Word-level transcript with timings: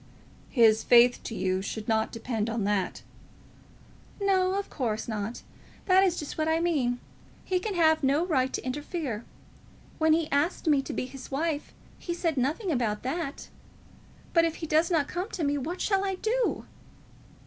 "His 0.49 0.83
faith 0.83 1.21
to 1.25 1.35
you 1.35 1.61
should 1.61 1.87
not 1.87 2.11
depend 2.11 2.49
on 2.49 2.63
that." 2.63 3.03
"No, 4.19 4.55
of 4.55 4.67
course 4.67 5.07
not; 5.07 5.43
that 5.85 6.03
is 6.03 6.17
just 6.17 6.39
what 6.39 6.47
I 6.47 6.59
mean. 6.59 6.99
He 7.45 7.59
can 7.59 7.75
have 7.75 8.01
no 8.03 8.25
right 8.25 8.51
to 8.53 8.65
interfere. 8.65 9.25
When 9.99 10.13
he 10.13 10.27
asked 10.31 10.65
me 10.65 10.81
to 10.81 10.91
be 10.93 11.05
his 11.05 11.29
wife, 11.29 11.71
he 11.99 12.15
said 12.15 12.35
nothing 12.35 12.71
about 12.71 13.03
that. 13.03 13.49
But 14.33 14.43
if 14.43 14.55
he 14.55 14.65
does 14.65 14.89
not 14.89 15.07
come 15.07 15.29
to 15.29 15.43
me, 15.43 15.55
what 15.59 15.79
shall 15.81 16.03
I 16.03 16.15
do?" 16.15 16.65